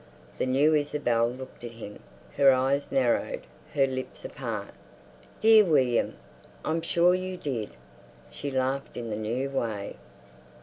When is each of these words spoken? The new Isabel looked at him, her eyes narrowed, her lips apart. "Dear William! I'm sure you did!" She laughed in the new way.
The 0.39 0.47
new 0.47 0.73
Isabel 0.73 1.29
looked 1.29 1.63
at 1.63 1.73
him, 1.73 1.99
her 2.35 2.51
eyes 2.51 2.91
narrowed, 2.91 3.41
her 3.75 3.85
lips 3.85 4.25
apart. 4.25 4.71
"Dear 5.41 5.63
William! 5.63 6.15
I'm 6.65 6.81
sure 6.81 7.13
you 7.13 7.37
did!" 7.37 7.69
She 8.31 8.49
laughed 8.49 8.97
in 8.97 9.11
the 9.11 9.15
new 9.15 9.51
way. 9.51 9.97